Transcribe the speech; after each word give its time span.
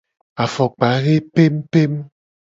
Afokpa 0.43 0.89
he 1.03 1.13
pempem. 1.33 1.93